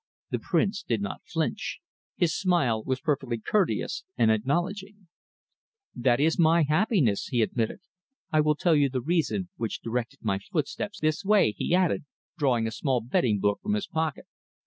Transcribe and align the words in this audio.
The 0.31 0.39
Prince 0.39 0.81
did 0.81 0.99
not 0.99 1.21
flinch. 1.27 1.79
His 2.17 2.33
smile 2.35 2.81
was 2.83 2.99
perfectly 2.99 3.37
courteous 3.37 4.03
and 4.17 4.31
acknowledging. 4.31 5.07
"That 5.93 6.19
is 6.19 6.39
my 6.39 6.63
happiness," 6.63 7.27
he 7.27 7.43
admitted. 7.43 7.81
"I 8.31 8.41
will 8.41 8.55
tell 8.55 8.75
you 8.75 8.89
the 8.89 8.99
reason 8.99 9.49
which 9.57 9.79
directed 9.79 10.23
my 10.23 10.39
footsteps 10.39 10.99
this 11.01 11.23
way," 11.23 11.51
he 11.55 11.75
added, 11.75 12.05
drawing 12.35 12.65
a 12.65 12.71
small 12.71 12.99
betting 13.01 13.39
book 13.39 13.59
from 13.61 13.75
his 13.75 13.85
pocket. 13.85 14.25